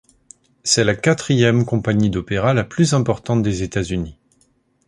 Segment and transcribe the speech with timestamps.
[0.63, 4.17] C'est la quatrième compagnie d'opéra la plus importante des États-Unis.